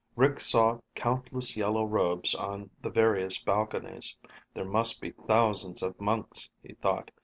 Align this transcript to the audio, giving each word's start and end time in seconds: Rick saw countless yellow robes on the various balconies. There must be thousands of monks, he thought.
Rick 0.15 0.39
saw 0.39 0.79
countless 0.95 1.55
yellow 1.55 1.83
robes 1.85 2.33
on 2.33 2.71
the 2.81 2.89
various 2.89 3.37
balconies. 3.37 4.17
There 4.55 4.65
must 4.65 4.99
be 4.99 5.11
thousands 5.11 5.83
of 5.83 6.01
monks, 6.01 6.49
he 6.63 6.73
thought. 6.73 7.11